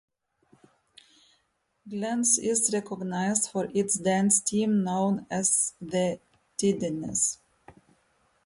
Glencoe 1.87 2.41
is 2.41 2.71
recognized 2.73 3.51
for 3.51 3.67
its 3.71 3.99
dance 3.99 4.41
team, 4.41 4.83
known 4.83 5.27
as 5.29 5.75
the 5.79 6.19
Tidettes. 6.57 7.37